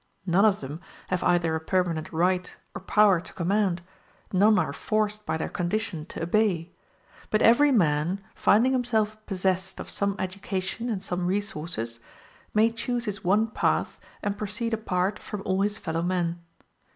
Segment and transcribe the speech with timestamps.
[0.25, 3.83] None of them have either a permanent right or power to command
[4.33, 6.71] none are forced by their condition to obey;
[7.29, 11.99] but every man, finding himself possessed of some education and some resources,
[12.51, 16.39] may choose his won path and proceed apart from all his fellow men.